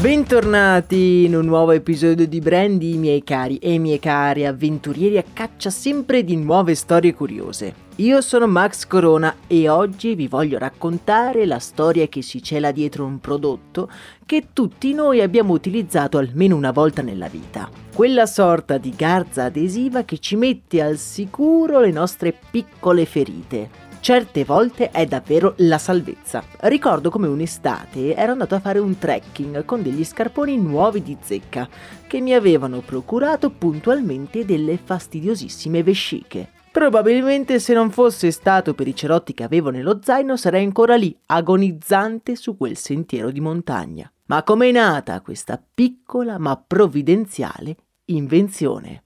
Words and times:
Bentornati 0.00 1.26
in 1.26 1.36
un 1.36 1.44
nuovo 1.44 1.72
episodio 1.72 2.26
di 2.26 2.40
Brandy, 2.40 2.96
miei 2.96 3.22
cari 3.22 3.58
e 3.58 3.76
miei 3.76 3.98
cari 3.98 4.46
avventurieri 4.46 5.18
a 5.18 5.24
caccia 5.30 5.68
sempre 5.68 6.24
di 6.24 6.36
nuove 6.36 6.74
storie 6.74 7.12
curiose. 7.12 7.74
Io 7.96 8.22
sono 8.22 8.46
Max 8.46 8.86
Corona 8.86 9.36
e 9.46 9.68
oggi 9.68 10.14
vi 10.14 10.26
voglio 10.26 10.56
raccontare 10.56 11.44
la 11.44 11.58
storia 11.58 12.06
che 12.06 12.22
si 12.22 12.42
cela 12.42 12.70
dietro 12.70 13.04
un 13.04 13.20
prodotto 13.20 13.90
che 14.24 14.46
tutti 14.54 14.94
noi 14.94 15.20
abbiamo 15.20 15.52
utilizzato 15.52 16.16
almeno 16.16 16.56
una 16.56 16.70
volta 16.70 17.02
nella 17.02 17.28
vita. 17.28 17.68
Quella 17.94 18.24
sorta 18.24 18.78
di 18.78 18.94
garza 18.96 19.44
adesiva 19.44 20.04
che 20.04 20.18
ci 20.18 20.34
mette 20.34 20.80
al 20.80 20.96
sicuro 20.96 21.78
le 21.78 21.90
nostre 21.90 22.34
piccole 22.50 23.04
ferite 23.04 23.89
certe 24.00 24.44
volte 24.44 24.90
è 24.90 25.06
davvero 25.06 25.54
la 25.58 25.78
salvezza. 25.78 26.42
Ricordo 26.60 27.10
come 27.10 27.26
un'estate 27.26 28.14
ero 28.14 28.32
andato 28.32 28.54
a 28.54 28.60
fare 28.60 28.78
un 28.78 28.98
trekking 28.98 29.64
con 29.64 29.82
degli 29.82 30.04
scarponi 30.04 30.56
nuovi 30.56 31.02
di 31.02 31.16
zecca 31.20 31.68
che 32.06 32.20
mi 32.20 32.34
avevano 32.34 32.80
procurato 32.80 33.50
puntualmente 33.50 34.44
delle 34.44 34.78
fastidiosissime 34.82 35.82
vesciche. 35.82 36.48
Probabilmente 36.72 37.58
se 37.58 37.74
non 37.74 37.90
fosse 37.90 38.30
stato 38.30 38.74
per 38.74 38.86
i 38.86 38.94
cerotti 38.94 39.34
che 39.34 39.42
avevo 39.42 39.70
nello 39.70 40.00
zaino 40.02 40.36
sarei 40.36 40.64
ancora 40.64 40.94
lì, 40.94 41.16
agonizzante 41.26 42.36
su 42.36 42.56
quel 42.56 42.76
sentiero 42.76 43.30
di 43.30 43.40
montagna. 43.40 44.10
Ma 44.26 44.44
com'è 44.44 44.70
nata 44.70 45.20
questa 45.20 45.60
piccola 45.74 46.38
ma 46.38 46.56
provvidenziale 46.56 47.76
invenzione? 48.06 49.02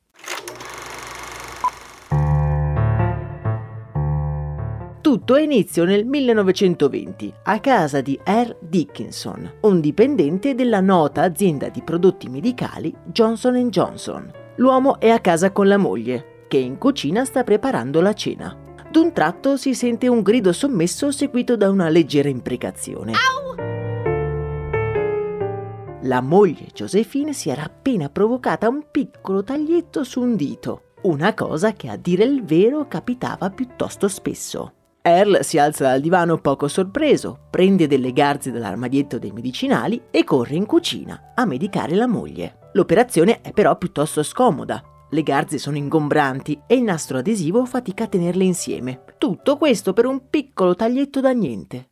Tutto 5.14 5.34
ha 5.34 5.40
inizio 5.40 5.84
nel 5.84 6.04
1920 6.04 7.32
a 7.44 7.60
casa 7.60 8.00
di 8.00 8.18
R. 8.24 8.56
Dickinson, 8.58 9.58
un 9.60 9.80
dipendente 9.80 10.56
della 10.56 10.80
nota 10.80 11.22
azienda 11.22 11.68
di 11.68 11.82
prodotti 11.82 12.28
medicali 12.28 12.92
Johnson 13.04 13.68
Johnson. 13.68 14.28
L'uomo 14.56 14.98
è 14.98 15.10
a 15.10 15.20
casa 15.20 15.52
con 15.52 15.68
la 15.68 15.76
moglie, 15.76 16.46
che 16.48 16.56
in 16.56 16.78
cucina 16.78 17.24
sta 17.24 17.44
preparando 17.44 18.00
la 18.00 18.12
cena. 18.12 18.58
D'un 18.90 19.12
tratto 19.12 19.56
si 19.56 19.72
sente 19.72 20.08
un 20.08 20.20
grido 20.20 20.52
sommesso 20.52 21.12
seguito 21.12 21.56
da 21.56 21.70
una 21.70 21.88
leggera 21.90 22.28
imprecazione. 22.28 23.12
Au! 23.12 23.54
La 26.08 26.22
moglie 26.22 26.66
Josephine 26.74 27.32
si 27.32 27.50
era 27.50 27.62
appena 27.62 28.08
provocata 28.08 28.68
un 28.68 28.86
piccolo 28.90 29.44
taglietto 29.44 30.02
su 30.02 30.20
un 30.20 30.34
dito, 30.34 30.94
una 31.02 31.34
cosa 31.34 31.72
che 31.72 31.88
a 31.88 31.94
dire 31.94 32.24
il 32.24 32.42
vero 32.42 32.88
capitava 32.88 33.48
piuttosto 33.50 34.08
spesso. 34.08 34.72
Earl 35.06 35.42
si 35.42 35.58
alza 35.58 35.84
dal 35.84 36.00
divano 36.00 36.38
poco 36.38 36.66
sorpreso, 36.66 37.40
prende 37.50 37.86
delle 37.86 38.10
garze 38.14 38.50
dall'armadietto 38.50 39.18
dei 39.18 39.32
medicinali 39.32 40.04
e 40.10 40.24
corre 40.24 40.54
in 40.54 40.64
cucina 40.64 41.32
a 41.34 41.44
medicare 41.44 41.94
la 41.94 42.06
moglie. 42.06 42.70
L'operazione 42.72 43.42
è 43.42 43.52
però 43.52 43.76
piuttosto 43.76 44.22
scomoda. 44.22 44.82
Le 45.10 45.22
garze 45.22 45.58
sono 45.58 45.76
ingombranti 45.76 46.58
e 46.66 46.76
il 46.76 46.84
nastro 46.84 47.18
adesivo 47.18 47.66
fatica 47.66 48.04
a 48.04 48.06
tenerle 48.06 48.44
insieme. 48.44 49.04
Tutto 49.18 49.58
questo 49.58 49.92
per 49.92 50.06
un 50.06 50.30
piccolo 50.30 50.74
taglietto 50.74 51.20
da 51.20 51.32
niente. 51.32 51.90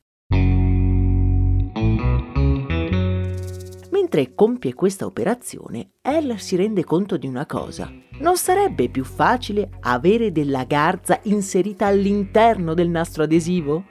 Mentre 4.15 4.35
compie 4.35 4.75
questa 4.75 5.07
operazione, 5.07 5.93
Earl 6.03 6.39
si 6.39 6.55
rende 6.55 6.85
conto 6.85 7.17
di 7.17 7.27
una 7.27 7.47
cosa 7.47 7.91
non 8.19 8.37
sarebbe 8.37 8.91
più 8.91 9.05
facile 9.05 9.71
avere 9.81 10.33
della 10.33 10.65
garza 10.65 11.19
inserita 11.23 11.87
all'interno 11.87 12.75
del 12.75 12.91
nastro 12.91 13.23
adesivo? 13.23 13.87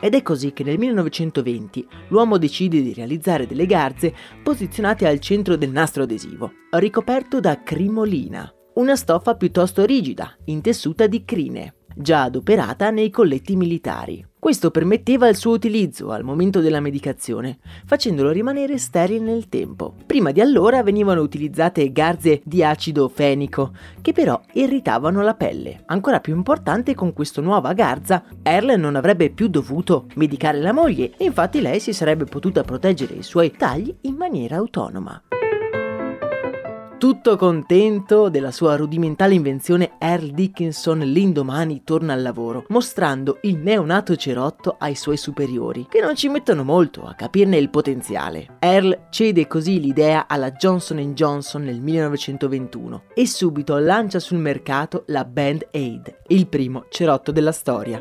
Ed 0.00 0.14
è 0.14 0.22
così 0.22 0.52
che 0.52 0.62
nel 0.62 0.78
1920 0.78 1.88
l'uomo 2.10 2.38
decide 2.38 2.80
di 2.80 2.94
realizzare 2.94 3.44
delle 3.44 3.66
garze 3.66 4.14
posizionate 4.40 5.08
al 5.08 5.18
centro 5.18 5.56
del 5.56 5.70
nastro 5.70 6.04
adesivo, 6.04 6.52
ricoperto 6.70 7.40
da 7.40 7.60
crimolina, 7.64 8.48
una 8.74 8.94
stoffa 8.94 9.34
piuttosto 9.34 9.84
rigida, 9.84 10.36
intessuta 10.44 11.08
di 11.08 11.24
crine, 11.24 11.74
già 11.98 12.22
adoperata 12.22 12.90
nei 12.90 13.10
colletti 13.10 13.56
militari. 13.56 14.24
Questo 14.38 14.70
permetteva 14.70 15.28
il 15.28 15.36
suo 15.36 15.52
utilizzo 15.52 16.12
al 16.12 16.22
momento 16.22 16.60
della 16.60 16.80
medicazione, 16.80 17.58
facendolo 17.84 18.30
rimanere 18.30 18.78
sterile 18.78 19.24
nel 19.24 19.48
tempo. 19.48 19.94
Prima 20.06 20.30
di 20.30 20.40
allora 20.40 20.82
venivano 20.84 21.22
utilizzate 21.22 21.90
garze 21.90 22.40
di 22.44 22.62
acido 22.62 23.08
fenico, 23.08 23.72
che 24.00 24.12
però 24.12 24.40
irritavano 24.52 25.22
la 25.22 25.34
pelle. 25.34 25.82
Ancora 25.86 26.20
più 26.20 26.34
importante 26.34 26.94
con 26.94 27.12
questa 27.12 27.40
nuova 27.40 27.72
garza, 27.72 28.22
Earl 28.42 28.78
non 28.78 28.94
avrebbe 28.94 29.30
più 29.30 29.48
dovuto 29.48 30.06
medicare 30.14 30.60
la 30.60 30.72
moglie 30.72 31.12
infatti 31.28 31.60
lei 31.60 31.80
si 31.80 31.92
sarebbe 31.92 32.24
potuta 32.24 32.62
proteggere 32.62 33.14
i 33.14 33.22
suoi 33.22 33.52
tagli 33.52 33.94
in 34.02 34.14
maniera 34.14 34.56
autonoma. 34.56 35.22
Tutto 36.98 37.36
contento 37.36 38.28
della 38.28 38.50
sua 38.50 38.74
rudimentale 38.74 39.32
invenzione, 39.32 39.92
Earl 40.00 40.32
Dickinson 40.32 40.98
l'indomani 40.98 41.82
torna 41.84 42.12
al 42.12 42.22
lavoro, 42.22 42.64
mostrando 42.70 43.38
il 43.42 43.58
neonato 43.58 44.16
cerotto 44.16 44.74
ai 44.76 44.96
suoi 44.96 45.16
superiori, 45.16 45.86
che 45.88 46.00
non 46.00 46.16
ci 46.16 46.28
mettono 46.28 46.64
molto 46.64 47.04
a 47.04 47.14
capirne 47.14 47.56
il 47.56 47.70
potenziale. 47.70 48.56
Earl 48.58 49.06
cede 49.10 49.46
così 49.46 49.78
l'idea 49.78 50.26
alla 50.26 50.50
Johnson 50.50 50.98
Johnson 51.14 51.62
nel 51.62 51.80
1921 51.80 53.02
e 53.14 53.28
subito 53.28 53.78
lancia 53.78 54.18
sul 54.18 54.38
mercato 54.38 55.04
la 55.06 55.24
Band 55.24 55.68
Aid, 55.70 56.22
il 56.26 56.48
primo 56.48 56.86
cerotto 56.88 57.30
della 57.30 57.52
storia. 57.52 58.00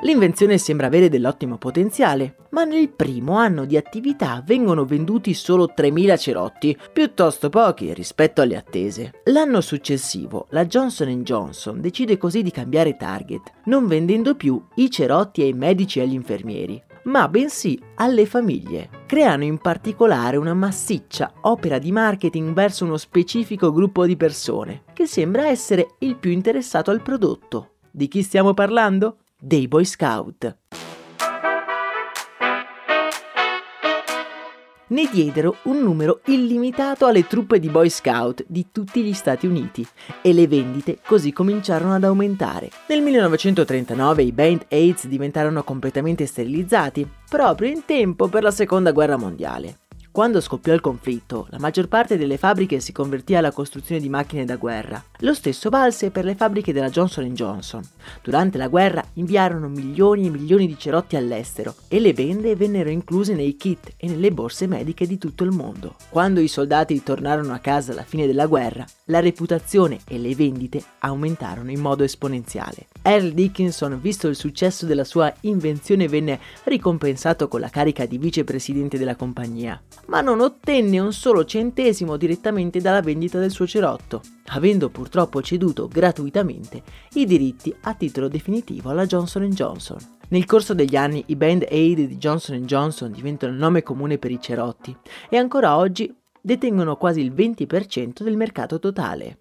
L'invenzione 0.00 0.56
sembra 0.56 0.86
avere 0.86 1.08
dell'ottimo 1.08 1.58
potenziale, 1.58 2.36
ma 2.56 2.64
nel 2.64 2.88
primo 2.88 3.36
anno 3.36 3.66
di 3.66 3.76
attività 3.76 4.42
vengono 4.42 4.86
venduti 4.86 5.34
solo 5.34 5.74
3.000 5.76 6.18
cerotti, 6.18 6.74
piuttosto 6.90 7.50
pochi 7.50 7.92
rispetto 7.92 8.40
alle 8.40 8.56
attese. 8.56 9.20
L'anno 9.24 9.60
successivo 9.60 10.46
la 10.50 10.64
Johnson 10.64 11.22
Johnson 11.22 11.82
decide 11.82 12.16
così 12.16 12.42
di 12.42 12.50
cambiare 12.50 12.96
target, 12.96 13.52
non 13.64 13.86
vendendo 13.86 14.36
più 14.36 14.58
i 14.76 14.90
cerotti 14.90 15.42
ai 15.42 15.52
medici 15.52 15.98
e 15.98 16.04
agli 16.04 16.14
infermieri, 16.14 16.82
ma 17.04 17.28
bensì 17.28 17.78
alle 17.96 18.24
famiglie. 18.24 18.88
Creano 19.04 19.44
in 19.44 19.58
particolare 19.58 20.38
una 20.38 20.54
massiccia 20.54 21.34
opera 21.42 21.78
di 21.78 21.92
marketing 21.92 22.54
verso 22.54 22.86
uno 22.86 22.96
specifico 22.96 23.70
gruppo 23.70 24.06
di 24.06 24.16
persone, 24.16 24.84
che 24.94 25.04
sembra 25.04 25.46
essere 25.46 25.96
il 25.98 26.16
più 26.16 26.30
interessato 26.30 26.90
al 26.90 27.02
prodotto. 27.02 27.72
Di 27.90 28.08
chi 28.08 28.22
stiamo 28.22 28.54
parlando? 28.54 29.18
dei 29.38 29.68
Boy 29.68 29.84
Scout. 29.84 30.56
Ne 34.88 35.08
diedero 35.10 35.56
un 35.62 35.82
numero 35.82 36.20
illimitato 36.26 37.06
alle 37.06 37.26
truppe 37.26 37.58
di 37.58 37.68
Boy 37.68 37.88
Scout 37.88 38.44
di 38.46 38.66
tutti 38.70 39.02
gli 39.02 39.12
Stati 39.12 39.46
Uniti 39.46 39.86
e 40.22 40.32
le 40.32 40.46
vendite 40.46 40.98
così 41.04 41.32
cominciarono 41.32 41.94
ad 41.94 42.04
aumentare. 42.04 42.70
Nel 42.88 43.02
1939 43.02 44.22
i 44.22 44.32
Band 44.32 44.66
Aids 44.68 45.06
diventarono 45.06 45.64
completamente 45.64 46.26
sterilizzati, 46.26 47.08
proprio 47.28 47.70
in 47.70 47.84
tempo 47.84 48.28
per 48.28 48.42
la 48.42 48.50
Seconda 48.50 48.92
Guerra 48.92 49.16
Mondiale. 49.16 49.85
Quando 50.16 50.40
scoppiò 50.40 50.72
il 50.72 50.80
conflitto, 50.80 51.46
la 51.50 51.58
maggior 51.58 51.88
parte 51.88 52.16
delle 52.16 52.38
fabbriche 52.38 52.80
si 52.80 52.90
convertì 52.90 53.34
alla 53.34 53.52
costruzione 53.52 54.00
di 54.00 54.08
macchine 54.08 54.46
da 54.46 54.56
guerra. 54.56 55.04
Lo 55.18 55.34
stesso 55.34 55.68
valse 55.68 56.10
per 56.10 56.24
le 56.24 56.34
fabbriche 56.34 56.72
della 56.72 56.88
Johnson 56.88 57.28
Johnson. 57.34 57.82
Durante 58.22 58.56
la 58.56 58.68
guerra 58.68 59.04
inviarono 59.16 59.68
milioni 59.68 60.28
e 60.28 60.30
milioni 60.30 60.66
di 60.66 60.78
cerotti 60.78 61.16
all'estero 61.16 61.74
e 61.88 62.00
le 62.00 62.14
bende 62.14 62.56
vennero 62.56 62.88
incluse 62.88 63.34
nei 63.34 63.58
kit 63.58 63.92
e 63.98 64.08
nelle 64.08 64.32
borse 64.32 64.66
mediche 64.66 65.06
di 65.06 65.18
tutto 65.18 65.44
il 65.44 65.50
mondo. 65.50 65.96
Quando 66.08 66.40
i 66.40 66.48
soldati 66.48 67.02
tornarono 67.02 67.52
a 67.52 67.58
casa 67.58 67.92
alla 67.92 68.02
fine 68.02 68.26
della 68.26 68.46
guerra, 68.46 68.86
la 69.08 69.20
reputazione 69.20 69.98
e 70.08 70.16
le 70.16 70.34
vendite 70.34 70.82
aumentarono 71.00 71.70
in 71.70 71.80
modo 71.80 72.04
esponenziale. 72.04 72.86
Earl 73.08 73.30
Dickinson, 73.30 74.00
visto 74.00 74.26
il 74.26 74.34
successo 74.34 74.84
della 74.84 75.04
sua 75.04 75.32
invenzione, 75.42 76.08
venne 76.08 76.40
ricompensato 76.64 77.46
con 77.46 77.60
la 77.60 77.68
carica 77.68 78.04
di 78.04 78.18
vicepresidente 78.18 78.98
della 78.98 79.14
compagnia, 79.14 79.80
ma 80.06 80.20
non 80.20 80.40
ottenne 80.40 80.98
un 80.98 81.12
solo 81.12 81.44
centesimo 81.44 82.16
direttamente 82.16 82.80
dalla 82.80 83.02
vendita 83.02 83.38
del 83.38 83.52
suo 83.52 83.64
cerotto, 83.64 84.22
avendo 84.46 84.88
purtroppo 84.88 85.40
ceduto 85.40 85.86
gratuitamente 85.86 86.82
i 87.12 87.26
diritti 87.26 87.72
a 87.82 87.94
titolo 87.94 88.26
definitivo 88.26 88.90
alla 88.90 89.06
Johnson 89.06 89.48
Johnson. 89.50 89.98
Nel 90.30 90.44
corso 90.44 90.74
degli 90.74 90.96
anni 90.96 91.22
i 91.28 91.36
Band 91.36 91.64
Aid 91.70 92.08
di 92.08 92.16
Johnson 92.16 92.62
Johnson 92.62 93.12
diventano 93.12 93.52
il 93.52 93.58
nome 93.58 93.84
comune 93.84 94.18
per 94.18 94.32
i 94.32 94.40
cerotti 94.40 94.96
e 95.28 95.36
ancora 95.36 95.76
oggi 95.76 96.12
detengono 96.40 96.96
quasi 96.96 97.20
il 97.20 97.32
20% 97.32 98.24
del 98.24 98.36
mercato 98.36 98.80
totale. 98.80 99.38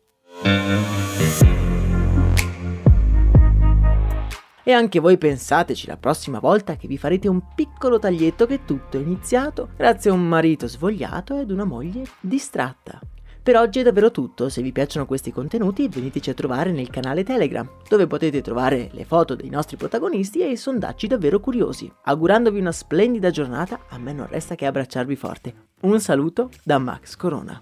E 4.68 4.72
anche 4.72 5.00
voi 5.00 5.20
pensateci 5.20 5.86
la 5.86 5.96
prossima 5.96 6.40
volta 6.40 6.76
che 6.76 6.88
vi 6.88 6.98
farete 6.98 7.28
un 7.28 7.54
piccolo 7.54 8.00
taglietto 8.00 8.48
che 8.48 8.66
tutto 8.66 8.98
è 8.98 9.00
iniziato 9.00 9.70
grazie 9.78 10.10
a 10.10 10.14
un 10.14 10.28
marito 10.28 10.68
svogliato 10.68 11.38
ed 11.38 11.52
una 11.52 11.66
moglie 11.66 12.04
distratta. 12.20 13.00
Per 13.44 13.56
oggi 13.58 13.82
è 13.82 13.84
davvero 13.84 14.10
tutto, 14.10 14.50
se 14.50 14.64
vi 14.64 14.72
piacciono 14.72 15.06
questi 15.06 15.32
contenuti 15.32 15.88
veniteci 15.88 16.32
a 16.32 16.34
trovare 16.34 16.72
nel 16.72 16.90
canale 16.90 17.24
Telegram, 17.24 17.70
dove 17.88 18.08
potete 18.08 18.42
trovare 18.42 18.90
le 18.94 19.06
foto 19.06 19.36
dei 19.36 19.50
nostri 19.50 19.78
protagonisti 19.78 20.42
e 20.42 20.50
i 20.50 20.58
sondaggi 20.58 21.06
davvero 21.06 21.40
curiosi. 21.40 21.88
Augurandovi 22.06 22.60
una 22.60 22.72
splendida 22.72 23.30
giornata, 23.30 23.82
a 23.90 24.00
me 24.00 24.14
non 24.14 24.26
resta 24.26 24.56
che 24.56 24.66
abbracciarvi 24.66 25.16
forte. 25.16 25.54
Un 25.82 26.00
saluto 26.00 26.50
da 26.64 26.80
Max 26.80 27.16
Corona. 27.16 27.62